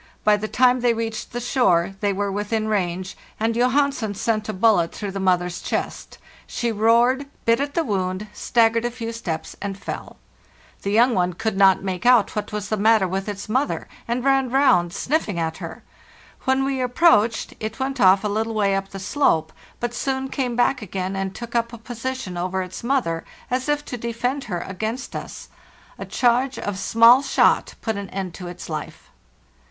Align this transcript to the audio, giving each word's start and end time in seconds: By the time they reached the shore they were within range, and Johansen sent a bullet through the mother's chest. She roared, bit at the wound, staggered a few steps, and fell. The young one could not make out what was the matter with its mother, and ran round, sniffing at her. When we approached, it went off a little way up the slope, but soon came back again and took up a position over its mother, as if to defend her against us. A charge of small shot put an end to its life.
By 0.23 0.35
the 0.35 0.47
time 0.47 0.79
they 0.79 0.95
reached 0.95 1.31
the 1.31 1.39
shore 1.39 1.93
they 1.99 2.11
were 2.11 2.31
within 2.31 2.67
range, 2.67 3.15
and 3.39 3.53
Johansen 3.53 4.15
sent 4.15 4.49
a 4.49 4.51
bullet 4.51 4.91
through 4.95 5.11
the 5.11 5.19
mother's 5.19 5.61
chest. 5.61 6.17
She 6.47 6.71
roared, 6.71 7.27
bit 7.45 7.59
at 7.59 7.75
the 7.75 7.83
wound, 7.83 8.25
staggered 8.33 8.83
a 8.83 8.89
few 8.89 9.11
steps, 9.13 9.55
and 9.61 9.77
fell. 9.77 10.17
The 10.81 10.89
young 10.89 11.13
one 11.13 11.33
could 11.33 11.55
not 11.55 11.83
make 11.83 12.03
out 12.03 12.35
what 12.35 12.51
was 12.51 12.69
the 12.69 12.77
matter 12.77 13.07
with 13.07 13.29
its 13.29 13.47
mother, 13.47 13.87
and 14.07 14.23
ran 14.25 14.49
round, 14.49 14.91
sniffing 14.91 15.37
at 15.37 15.57
her. 15.57 15.83
When 16.45 16.65
we 16.65 16.81
approached, 16.81 17.53
it 17.59 17.79
went 17.79 18.01
off 18.01 18.23
a 18.23 18.27
little 18.27 18.55
way 18.55 18.73
up 18.75 18.89
the 18.89 18.97
slope, 18.99 19.53
but 19.79 19.93
soon 19.93 20.29
came 20.29 20.55
back 20.55 20.81
again 20.81 21.15
and 21.15 21.35
took 21.35 21.53
up 21.53 21.71
a 21.73 21.77
position 21.77 22.37
over 22.37 22.63
its 22.63 22.83
mother, 22.83 23.23
as 23.51 23.69
if 23.69 23.85
to 23.85 23.97
defend 23.97 24.45
her 24.45 24.61
against 24.61 25.15
us. 25.15 25.49
A 25.99 26.05
charge 26.07 26.57
of 26.57 26.79
small 26.79 27.21
shot 27.21 27.75
put 27.83 27.97
an 27.97 28.09
end 28.09 28.33
to 28.33 28.47
its 28.47 28.67
life. 28.67 29.11